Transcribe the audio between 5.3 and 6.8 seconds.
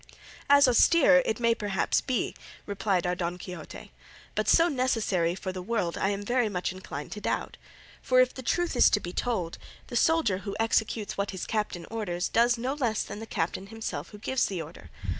for the world I am very much